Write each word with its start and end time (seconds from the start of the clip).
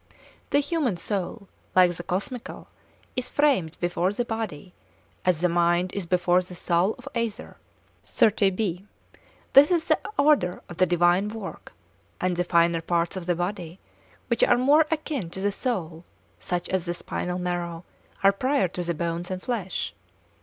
The 0.49 0.57
human 0.61 0.97
soul, 0.97 1.47
like 1.75 1.91
the 1.93 2.01
cosmical, 2.01 2.67
is 3.15 3.29
framed 3.29 3.79
before 3.79 4.11
the 4.11 4.25
body, 4.25 4.73
as 5.25 5.41
the 5.41 5.47
mind 5.47 5.93
is 5.93 6.07
before 6.07 6.41
the 6.41 6.55
soul 6.55 6.95
of 6.97 7.07
either—this 7.13 7.51
is 9.69 9.83
the 9.83 9.99
order 10.17 10.63
of 10.67 10.77
the 10.77 10.87
divine 10.87 11.27
work—and 11.29 12.35
the 12.35 12.43
finer 12.43 12.81
parts 12.81 13.15
of 13.15 13.27
the 13.27 13.35
body, 13.35 13.79
which 14.25 14.41
are 14.43 14.57
more 14.57 14.87
akin 14.89 15.29
to 15.29 15.39
the 15.39 15.51
soul, 15.51 16.03
such 16.39 16.67
as 16.69 16.85
the 16.85 16.95
spinal 16.95 17.37
marrow, 17.37 17.85
are 18.23 18.31
prior 18.31 18.67
to 18.69 18.81
the 18.83 18.95
bones 18.95 19.29
and 19.29 19.43
flesh. 19.43 19.93